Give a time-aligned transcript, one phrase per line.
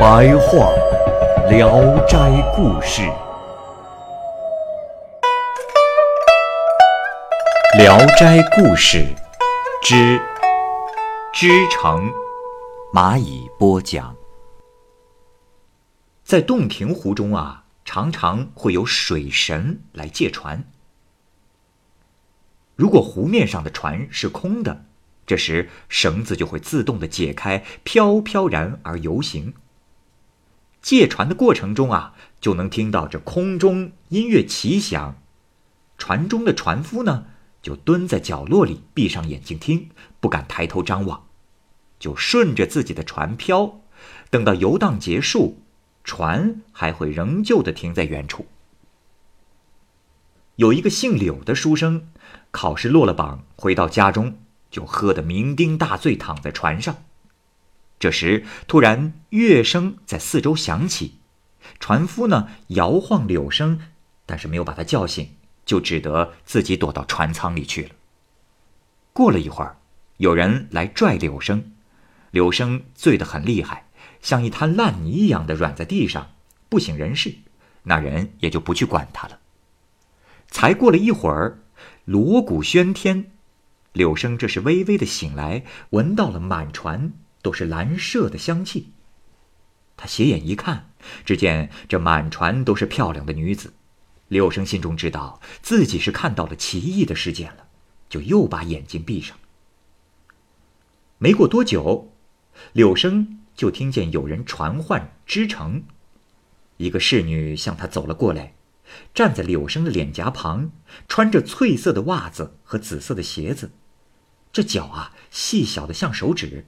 [0.00, 0.72] 白话
[1.50, 2.16] 《聊斋
[2.56, 3.02] 故事》，
[7.76, 8.96] 《聊斋故事》
[9.86, 9.94] 之
[11.34, 12.10] 《知城》，
[12.94, 14.16] 蚂蚁播讲。
[16.24, 20.64] 在洞庭湖中啊，常常会有水神来借船。
[22.74, 24.86] 如果湖面上的船是空的，
[25.26, 29.52] 这时绳子就会自动的解开，飘飘然而游行。
[30.82, 35.14] 借船的过程中啊，就能听到这空中音乐齐响，
[35.98, 37.26] 船中的船夫呢，
[37.62, 41.26] 就蹲在角落里，闭上眼睛听，不敢抬头张望，
[41.98, 43.80] 就顺着自己的船漂，
[44.30, 45.58] 等到游荡结束。
[46.02, 48.46] 船还会仍旧的停在原处。
[50.56, 52.08] 有一个姓柳的书生，
[52.50, 54.38] 考试落了榜，回到家中
[54.70, 56.96] 就喝得酩酊大醉，躺在船上。
[58.00, 61.16] 这时突然乐声在四周响起，
[61.78, 63.78] 船夫呢摇晃柳生，
[64.24, 65.28] 但是没有把他叫醒，
[65.66, 67.90] 就只得自己躲到船舱里去了。
[69.12, 69.76] 过了一会儿，
[70.16, 71.72] 有人来拽柳生，
[72.30, 73.84] 柳生醉得很厉害。
[74.22, 76.30] 像一滩烂泥一样的软在地上，
[76.70, 77.34] 不省人事，
[77.82, 79.38] 那人也就不去管他了。
[80.48, 81.58] 才过了一会儿，
[82.06, 83.30] 锣鼓喧天，
[83.92, 88.92] 柳生这是微微的醒来，闻到了满船都是蓝色的香气。
[89.96, 90.92] 他斜眼一看，
[91.24, 93.72] 只见这满船都是漂亮的女子，
[94.28, 97.66] 柳生心中知道自己是看到了奇异的事件了，
[98.08, 99.36] 就又把眼睛闭上。
[101.18, 102.12] 没过多久，
[102.72, 103.36] 柳生。
[103.56, 105.82] 就听见有人传唤织成，
[106.78, 108.54] 一个侍女向他走了过来，
[109.12, 110.70] 站在柳生的脸颊旁，
[111.06, 113.72] 穿着翠色的袜子和紫色的鞋子，
[114.50, 116.64] 这脚啊细小的像手指。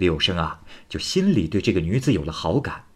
[0.00, 2.86] 柳生啊就心里对这个女子有了好感，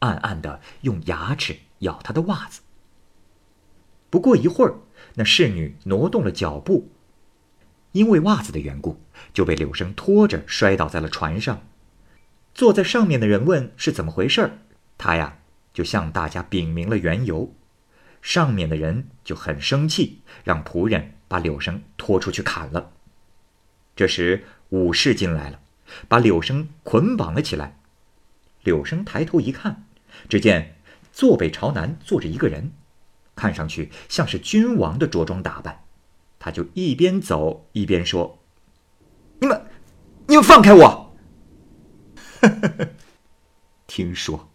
[0.00, 2.62] 暗暗的用牙齿咬她的袜子。
[4.10, 4.74] 不过一会儿，
[5.14, 6.90] 那侍女挪动了脚步，
[7.92, 9.00] 因为袜子的缘故，
[9.32, 11.62] 就被柳生拖着摔倒在了船上。
[12.54, 14.58] 坐在上面的人问是怎么回事儿，
[14.96, 15.38] 他呀
[15.72, 17.54] 就向大家禀明了缘由。
[18.20, 22.90] 上面的人就很生气，让仆人把柳生拖出去砍了。
[23.94, 25.60] 这时武士进来了，
[26.08, 27.78] 把柳生捆绑了起来。
[28.62, 29.86] 柳生抬头一看，
[30.28, 30.76] 只见
[31.12, 32.72] 坐北朝南坐着一个人，
[33.34, 35.84] 看上去像是君王的着装打扮。
[36.38, 38.38] 他就一边走一边说
[39.40, 39.66] ：“你们，
[40.26, 41.16] 你们放开我！”
[42.40, 42.88] 呵呵呵，
[43.86, 44.50] 听说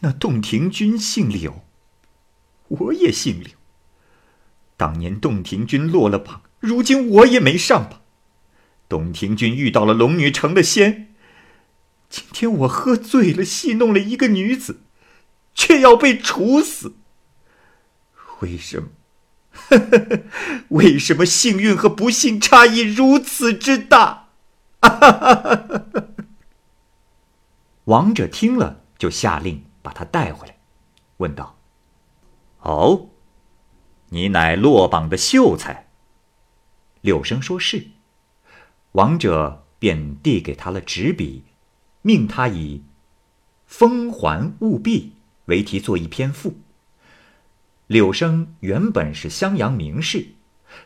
[0.00, 1.62] 那洞庭君姓柳，
[2.68, 3.50] 我也姓柳。
[4.76, 8.02] 当年洞庭君落了榜，如今我也没上榜。
[8.88, 11.14] 董庭君遇到了龙女成了仙，
[12.08, 14.80] 今天我喝醉了，戏弄了一个女子，
[15.54, 16.96] 却要被处死。
[18.40, 18.88] 为什么？
[20.70, 24.28] 为什么幸运和不幸差异如此之大？
[27.84, 30.56] 王者听了，就下令把他带回来，
[31.18, 31.58] 问道
[32.62, 33.08] ：“哦，
[34.10, 35.88] 你乃落榜的秀才？”
[37.02, 37.88] 柳生说是。
[38.98, 41.44] 王者便递给他了纸笔，
[42.02, 42.82] 命他以
[43.64, 45.12] “风还务必”
[45.46, 46.56] 为题做一篇赋。
[47.86, 50.30] 柳生原本是襄阳名士，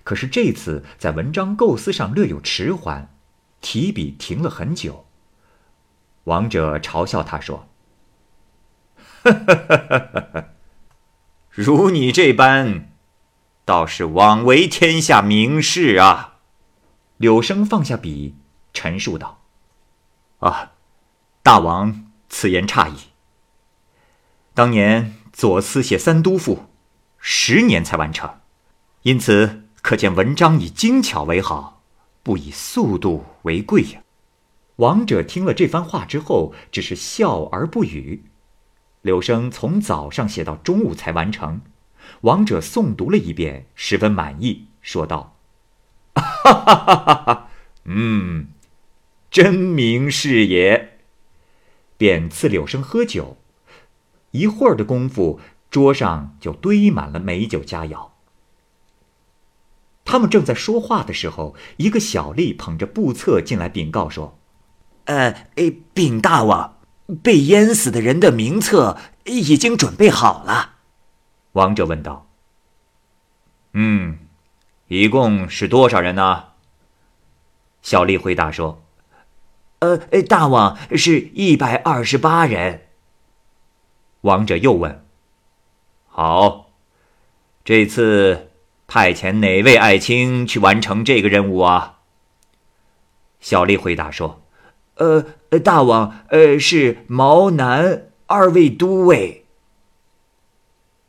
[0.05, 3.15] 可是这次在文章构思上略有迟缓，
[3.63, 5.07] 提笔停了很久。
[6.25, 7.67] 王者嘲笑他说：
[11.49, 12.91] “如你这般，
[13.65, 16.29] 倒是枉为天下名士啊！”
[17.23, 18.35] 柳生放下笔，
[18.73, 19.43] 陈述道
[20.43, 20.73] ：“啊，
[21.41, 22.97] 大王此言差矣。
[24.55, 26.65] 当年左思写三都赋，
[27.19, 28.41] 十年才完成，
[29.03, 31.85] 因此可见文章以精巧为好，
[32.25, 34.03] 不以速度为贵呀。”
[34.83, 38.25] 王者听了这番话之后，只是笑而不语。
[39.03, 41.61] 柳生从早上写到中午才完成，
[42.23, 45.37] 王者诵读了一遍，十分满意，说道
[46.15, 47.49] ：“哈哈哈哈哈！
[47.85, 48.49] 嗯，
[49.31, 50.99] 真名是也。”
[51.97, 53.37] 便赐柳生喝酒。
[54.33, 58.11] 一会儿的功夫，桌上就堆满了美酒佳肴。
[60.05, 64.39] 他们正在说话的时候，一个小吏捧着簿册进来禀告说
[65.05, 65.47] ：“呃，
[65.95, 66.79] 禀大王，
[67.23, 70.77] 被淹死的人的名册已经准备好了。”
[71.53, 72.29] 王者问道
[73.75, 74.19] ：“嗯，
[74.93, 76.49] 一共是多少人呢？”
[77.81, 78.83] 小丽回答说
[79.81, 79.97] ：“呃，
[80.29, 82.89] 大王是一百二十八人。”
[84.21, 85.03] 王者又问
[86.07, 86.71] ：“好，
[87.65, 88.51] 这次
[88.87, 92.01] 派遣哪位爱卿去完成这个任务啊？”
[93.41, 94.43] 小丽回答说
[94.97, 95.25] ：“呃，
[95.65, 99.47] 大王，呃，是毛南二位都尉。”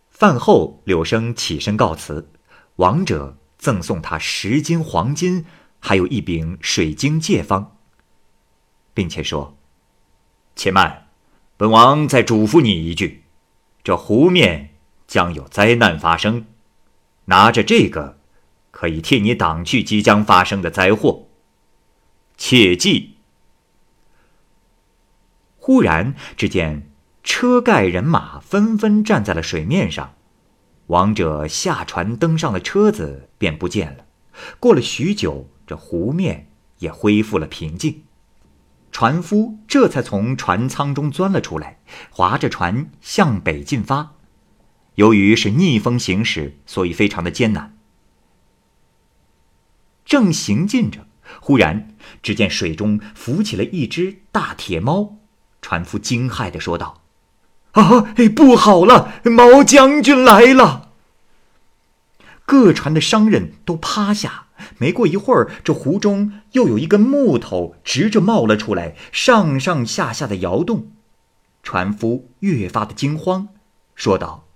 [0.10, 2.30] 饭后，柳生起身告辞，
[2.78, 5.46] 王者赠送他十斤黄金，
[5.80, 7.78] 还有一柄水晶戒方，
[8.94, 9.56] 并且说
[10.54, 11.08] ：“且慢，
[11.56, 13.24] 本王再嘱咐你一句，
[13.82, 14.76] 这湖面
[15.08, 16.46] 将有灾难发生，
[17.26, 18.20] 拿着这个，
[18.70, 21.30] 可以替你挡去即将发生的灾祸。
[22.36, 23.16] 切记。”
[25.58, 26.90] 忽然，只见。
[27.26, 30.14] 车盖人马纷纷站在了水面上，
[30.94, 34.06] 王者下船登上了车子，便不见了。
[34.60, 38.04] 过了许久，这湖面也恢复了平静，
[38.92, 41.80] 船夫这才从船舱中钻了出来，
[42.12, 44.14] 划着船向北进发。
[44.94, 47.76] 由于是逆风行驶，所以非常的艰难。
[50.06, 51.08] 正行进着，
[51.42, 51.88] 忽然
[52.22, 55.16] 只见水中浮起了一只大铁猫，
[55.60, 57.02] 船夫惊骇的说道。
[57.72, 58.14] 啊！
[58.36, 60.83] 不好了，毛将军来了！
[62.46, 64.48] 各船的商人都趴下。
[64.78, 70.92] 没过一会儿，这湖中又有一根木头直着冒了出来，上上下下的摇动。
[71.62, 73.50] 船夫越发的惊慌，
[73.96, 74.48] 说道：“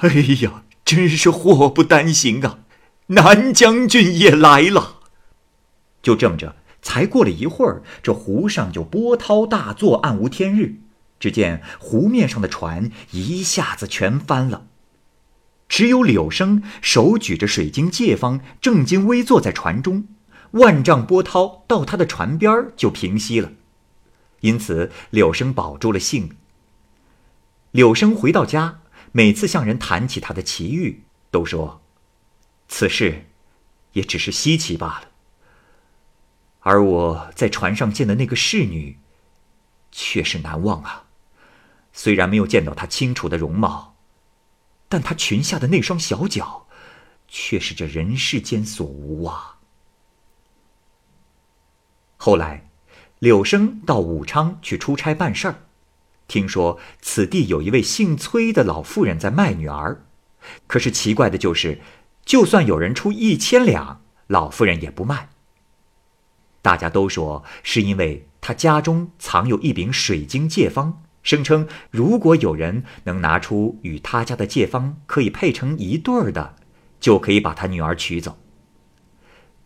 [0.00, 0.08] 哎
[0.42, 2.60] 呀，真是祸不单行啊！
[3.08, 5.00] 南将军也来了。
[6.02, 10.76] ”就这么着，才过了一会儿，这湖上就波涛大作，暗无天日。
[11.18, 14.66] 只见湖面上的船一下子全翻了，
[15.70, 20.08] 只有柳生手举着水晶戒方，正襟危坐在船中。
[20.50, 23.52] 万丈波涛到他的船边就平息了，
[24.40, 26.36] 因此柳生保住了性命。
[27.70, 28.80] 柳生回到家，
[29.12, 31.80] 每次向人谈起他的奇遇，都说
[32.66, 33.26] ：“此事
[33.92, 35.10] 也只是稀奇罢了。”
[36.62, 38.98] 而我在船上见的那个侍女，
[39.92, 41.04] 却是难忘啊。
[41.92, 43.89] 虽然没有见到她清楚的容貌，
[44.90, 46.66] 但她裙下的那双小脚，
[47.28, 49.56] 却是这人世间所无啊。
[52.18, 52.68] 后来，
[53.20, 55.62] 柳生到武昌去出差办事儿，
[56.28, 60.04] 听说此地有一位姓崔的老妇人在卖女儿，
[60.66, 61.80] 可是奇怪的就是，
[62.24, 65.30] 就算有人出一千两，老妇人也不卖。
[66.60, 71.02] 大家都说是因为她家中藏有一柄水晶戒方。
[71.22, 76.56] 声称，如果有人能拿出与他家的借方可以配成一对儿的，
[76.98, 78.38] 就可以把他女儿娶走。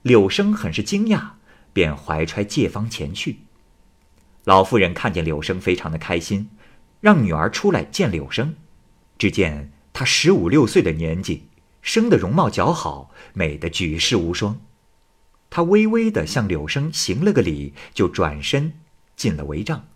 [0.03, 1.31] 柳生很是惊讶，
[1.73, 3.39] 便怀揣借方前去。
[4.45, 6.51] 老妇人看见柳生，非常的开心，
[7.01, 8.57] 让女儿出来见柳生。
[9.17, 11.45] 只见他十五六岁的年纪，
[11.81, 14.61] 生的容貌姣好，美的举世无双。
[15.49, 18.73] 他微微的向柳生行了个礼，就转身
[19.15, 19.87] 进了帷帐。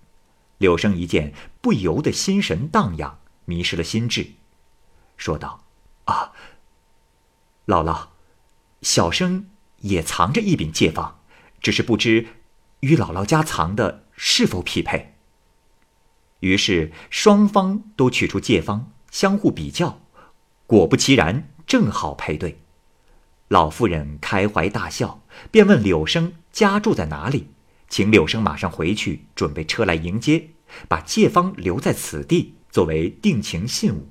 [0.59, 4.33] 柳生一见，不由得心神荡漾，迷失了心智，
[5.17, 5.65] 说道
[6.05, 6.33] ：“啊，
[7.67, 8.09] 姥姥，
[8.83, 9.49] 小生
[9.79, 11.21] 也藏着一柄戒方，
[11.61, 12.27] 只是不知
[12.81, 15.15] 与姥姥家藏的是否匹配。”
[16.41, 20.01] 于是双方都取出戒方，相互比较，
[20.67, 22.63] 果不其然，正好配对。
[23.49, 27.49] 老妇人开怀大笑，便问柳生家住在哪里。
[27.89, 30.51] 请柳生马上回去，准备车来迎接，
[30.89, 34.11] 把借方留在此地作为定情信物。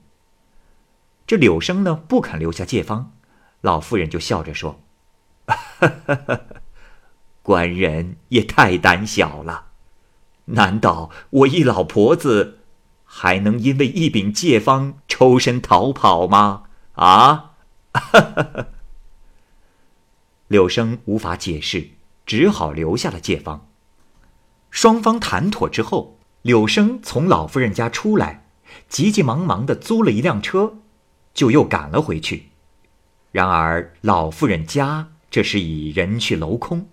[1.25, 3.13] 这柳生呢不肯留下借方，
[3.61, 4.81] 老妇人就笑着说
[7.43, 9.67] ：“官人也太胆小了，
[10.45, 12.59] 难道我一老婆子
[13.03, 16.63] 还能因为一柄借方抽身逃跑吗？”
[16.95, 17.55] 啊！
[17.93, 18.67] 哈 哈
[20.47, 21.89] 柳生无法解释，
[22.27, 23.69] 只好留下了借方。
[24.69, 28.45] 双方谈妥之后，柳生从老夫人家出来，
[28.87, 30.77] 急急忙忙的租了一辆车，
[31.33, 32.49] 就又赶了回去。
[33.31, 36.87] 然而老夫人家这时已人去楼空，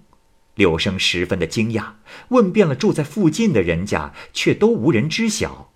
[0.54, 1.94] 柳生十分的惊讶，
[2.28, 5.72] 问遍了住在附近的人家，却都无人知晓。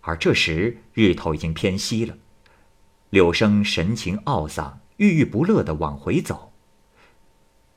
[0.00, 2.16] 而这时日头已经偏西了，
[3.10, 6.51] 柳生神情懊丧、郁郁不乐地往回走。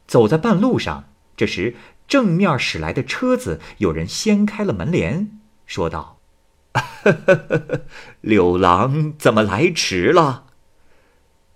[0.08, 1.76] 走在半路上，这时
[2.08, 6.20] 正面驶来的车子有人掀开了门帘，说道
[8.22, 10.46] ：“柳郎怎么来迟了？”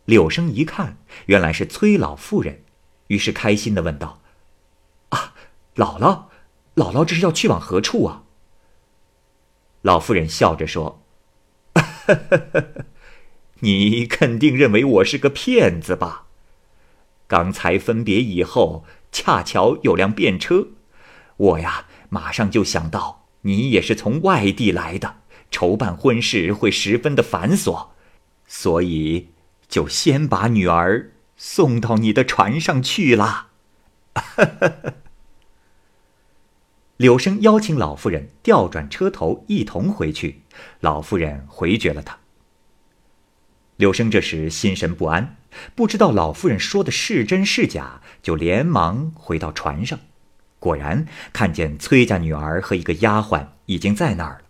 [0.06, 2.64] 柳生一看，原来是崔老妇人，
[3.08, 4.22] 于是开心的问道。
[5.10, 5.34] 啊
[5.76, 6.24] 姥姥，
[6.76, 8.24] 姥姥这是要去往何处啊？
[9.82, 11.04] 老妇人笑着说
[13.62, 16.26] ：“你肯定认为我是个骗子吧？
[17.30, 20.70] 刚才分别以后，恰巧有辆便车，
[21.38, 25.18] 我呀，马上就想到你也是从外地来的，
[25.52, 27.90] 筹办婚事会十分的繁琐，
[28.48, 29.30] 所以
[29.68, 33.50] 就先把女儿送到你的船上去了。
[36.98, 40.42] ”柳生邀请老妇人调转车头，一同回去。
[40.82, 42.18] 老妇人回绝了他。
[43.78, 45.38] 柳生这时心神不安，
[45.76, 50.00] 不知道老妇人说的是真是假，就连忙回到船上。
[50.60, 54.42] 果然看见崔家女儿和一个丫鬟已经在那儿了。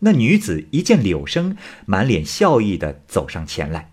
[0.00, 3.92] 那女子一见柳生，满脸笑意的走上前来。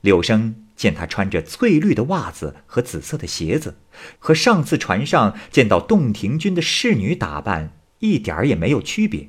[0.00, 0.64] 柳生。
[0.78, 3.78] 见她穿着翠绿的袜子和紫色的鞋子，
[4.20, 9.28] 和上次船上见到洞庭君的侍女打扮一点儿也没有区别，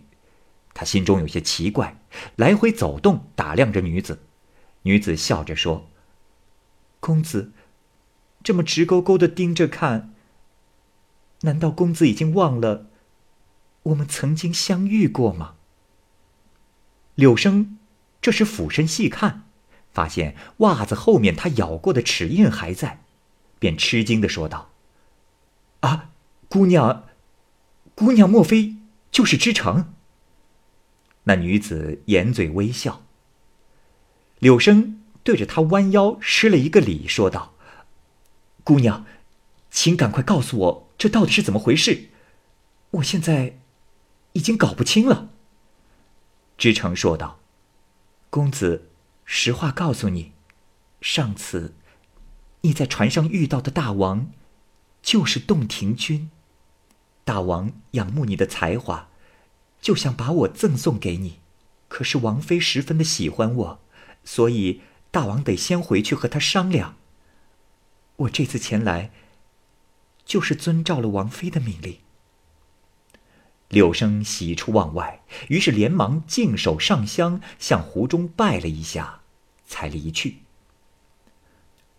[0.75, 1.99] 他心中有些奇怪，
[2.35, 4.19] 来回走动打量着女子。
[4.83, 5.89] 女子笑着说
[6.99, 7.51] ：“公子，
[8.43, 10.13] 这么直勾勾的盯着看，
[11.41, 12.87] 难道公子已经忘了
[13.83, 15.55] 我们曾经相遇过吗？”
[17.15, 17.77] 柳生
[18.21, 19.45] 这时俯身细看。
[19.91, 23.01] 发现袜子后面他咬过的齿印还在，
[23.57, 24.69] 便吃惊的说道
[25.81, 26.11] ：“啊，
[26.47, 27.05] 姑娘，
[27.95, 28.75] 姑娘莫非
[29.11, 29.95] 就是知成？”
[31.25, 33.03] 那女子掩嘴微笑。
[34.39, 37.53] 柳生对着他弯腰施了一个礼，说道
[38.63, 39.05] ：“姑娘，
[39.69, 42.09] 请赶快告诉我，这到底是怎么回事？
[42.91, 43.59] 我现在
[44.33, 45.29] 已经搞不清了。”
[46.57, 47.39] 知成说道
[48.29, 48.87] ：“公子。”
[49.31, 50.31] 实话告诉你，
[51.01, 51.75] 上次
[52.61, 54.31] 你在船上遇到的大王，
[55.03, 56.31] 就是洞庭君。
[57.23, 59.09] 大王仰慕你的才华，
[59.79, 61.41] 就想把我赠送给你。
[61.87, 63.79] 可是王妃十分的喜欢我，
[64.31, 66.97] 所以大王得先回去和他商量。
[68.15, 69.09] 我这次前来，
[70.23, 71.97] 就是遵照了王妃的命令。
[73.69, 79.21] 柳生喜出望外，于是连忙净手上香，向湖中拜了一下。
[79.65, 80.37] 才离去。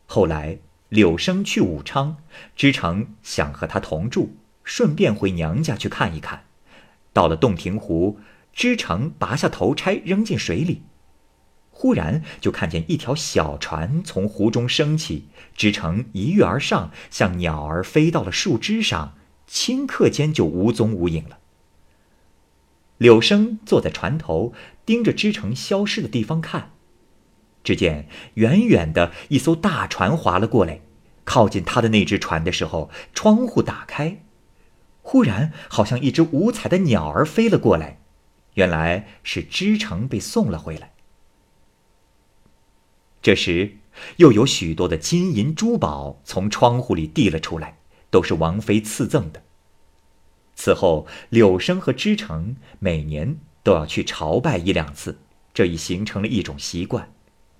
[0.06, 0.58] 后来，
[0.88, 2.18] 柳生去武昌，
[2.54, 6.44] 知成想和他同住，顺便回娘家去看一看。
[7.12, 8.20] 到了洞庭湖，
[8.52, 10.82] 知成拔下头钗扔进水里，
[11.80, 19.14] 忽然就看见一条小船从湖中升起，织成一跃而上，像鸟儿飞到了树枝上，
[19.48, 21.38] 顷刻间就无踪无影了。
[22.98, 24.52] 柳生坐在船头，
[24.84, 26.72] 盯着织成消失的地方看。
[27.64, 30.82] 只见远远的一艘大船划了过来，
[31.24, 34.22] 靠近他的那只船的时候，窗户打开，
[35.00, 38.00] 忽然好像一只五彩的鸟儿飞了过来，
[38.52, 40.92] 原来是织成被送了回来。
[43.22, 43.72] 这时，
[44.16, 47.76] 又有许多的金银珠宝从窗户里递了出来，
[48.10, 49.42] 都是王妃赐赠的。
[50.54, 55.18] 此后，柳生和织成每年都要去朝拜一两次，
[55.52, 57.12] 这已形成了一种习惯。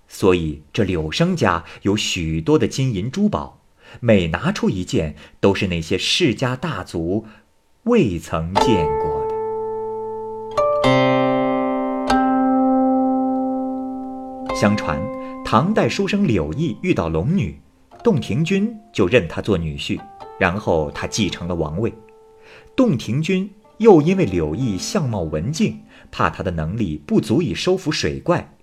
[0.07, 3.61] 所以，这柳生家有许多的金银珠宝，
[3.99, 7.25] 每拿出一件，都是那些世家大族
[7.83, 9.31] 未曾见过的。
[14.55, 15.01] 相传，
[15.43, 17.59] 唐代书生柳毅遇到龙女，
[18.03, 19.99] 洞庭君就认他做女婿，
[20.39, 21.93] 然后他继承了王位。
[22.75, 28.53] 洞庭君又因为柳毅相貌文静，怕他的能力不足以收服水怪。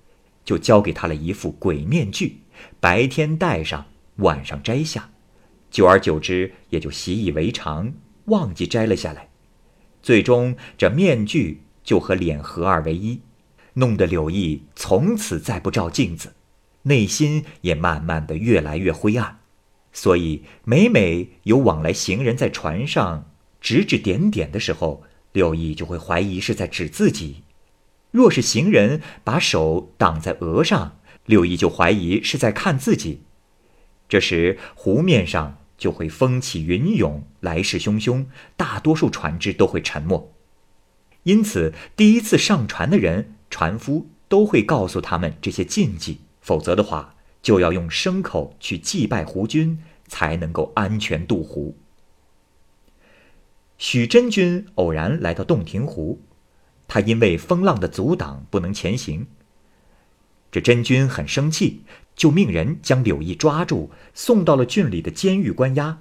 [0.44, 2.38] 就交给他了一副鬼面具，
[2.80, 3.84] 白天戴上，
[4.16, 5.10] 晚上摘下，
[5.70, 7.92] 久而久之也就习以为常，
[8.26, 9.28] 忘记摘了下来。
[10.02, 13.20] 最终这面具就和脸合二为一，
[13.74, 16.32] 弄得柳毅从此再不照镜子，
[16.88, 19.38] 内心也慢慢的越来越灰暗。
[19.92, 23.30] 所以每每有往来行人在船上
[23.60, 27.44] 指指点点的时候，柳毅就会怀疑是在指自己。
[28.10, 33.22] 若是行人把手挡在额上，柳毅就怀疑是在看自己。
[34.08, 38.26] 这时湖面上就会风起云涌，来势汹汹，
[38.56, 40.32] 大多数船只都会沉没。
[41.24, 51.76] 因此，第一次上船的人，船夫都会告诉他们这些禁忌，否则的话，就要用牲口去祭拜胡君，才能够安全渡湖。
[53.76, 56.22] 许真君偶然来到洞庭湖，
[56.86, 59.26] 他因为风浪的阻挡不能前行。
[60.50, 61.82] 这真君很生气。
[62.16, 65.98] 就命人将柳毅抓住，送到了郡里的监狱关押。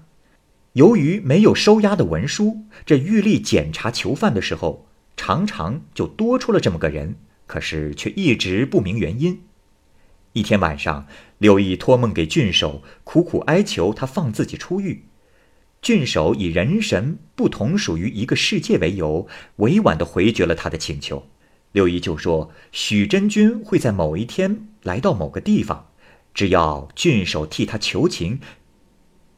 [0.73, 4.87] 由于没有收押的文书，这狱吏检查囚犯的时候，
[5.17, 9.41] 常常就多出了这么个人，可是却一直不明原因。
[10.33, 11.07] 一天晚上，
[11.39, 15.05] 柳毅托梦给郡守，苦苦哀求他放自己出狱。
[15.81, 21.27] 郡守以人神不同属于一个世界为由，委婉地回绝了他的请求。
[21.71, 25.87] 柳毅就说：“许真君会在某一天来到某个地方。”
[26.33, 28.39] 只要郡守替他求情，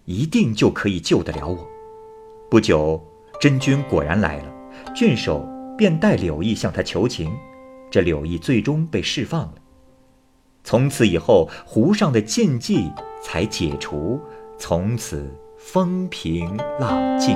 [0.04, 1.70] 一定就可以救得了我。
[2.50, 3.02] 不久，
[3.40, 4.54] 真君果然来了，
[4.94, 7.32] 郡守便带柳毅向他求情，
[7.90, 9.54] 这柳毅最终被释放了。
[10.64, 12.92] 从此以后，湖上的禁忌
[13.24, 14.20] 才解除，
[14.58, 17.36] 从此风平浪静。